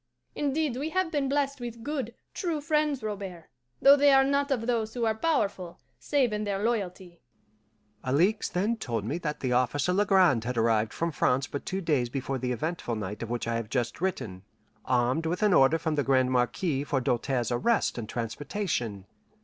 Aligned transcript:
Indeed, 0.33 0.77
we 0.77 0.89
have 0.89 1.11
been 1.11 1.29
blessed 1.29 1.59
with 1.59 1.83
good, 1.83 2.15
true 2.33 2.59
friends, 2.59 3.03
Robert, 3.03 3.47
though 3.79 3.95
they 3.95 4.11
are 4.11 4.23
not 4.23 4.49
of 4.49 4.65
those 4.65 4.95
who 4.95 5.05
are 5.05 5.13
powerful, 5.13 5.77
save 5.99 6.33
in 6.33 6.43
their 6.43 6.57
loyalty." 6.63 7.21
Alixe 8.03 8.49
then 8.49 8.77
told 8.77 9.05
me 9.05 9.19
that 9.19 9.41
the 9.41 9.53
officer 9.53 9.93
Legrand 9.93 10.43
had 10.43 10.57
arrived 10.57 10.91
from 10.91 11.11
France 11.11 11.45
but 11.45 11.67
two 11.67 11.81
days 11.81 12.09
before 12.09 12.39
the 12.39 12.51
eventful 12.51 12.95
night 12.95 13.21
of 13.21 13.29
which 13.29 13.47
I 13.47 13.57
have 13.57 13.69
just 13.69 14.01
written, 14.01 14.41
armed 14.85 15.27
with 15.27 15.43
an 15.43 15.53
order 15.53 15.77
from 15.77 15.93
the 15.93 16.03
Grande 16.03 16.31
Marquise 16.31 16.87
for 16.87 16.99
Doltaire's 16.99 17.51
arrest 17.51 17.99
and 17.99 18.09
transportation. 18.09 19.05